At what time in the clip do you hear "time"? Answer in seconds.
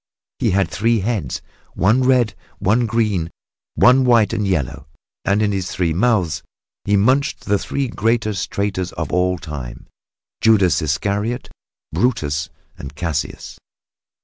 9.37-9.85